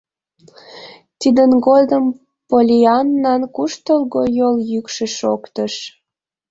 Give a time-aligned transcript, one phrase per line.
[1.19, 2.05] Тидын годым
[2.49, 5.73] Поллианнан куштылго йол йӱкшӧ шоктыш.